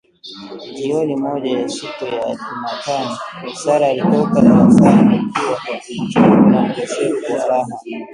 Jioni 0.75 1.15
moja 1.15 1.59
ya 1.59 1.69
siku 1.69 2.05
ya 2.05 2.35
jumatano, 2.35 3.17
Sarah 3.53 3.89
alitoka 3.89 4.41
darasani 4.41 5.19
akiwa 5.35 5.79
mchovu 6.05 6.35
na 6.49 6.61
mkosefu 6.61 7.33
wa 7.33 7.47
raha 7.47 7.67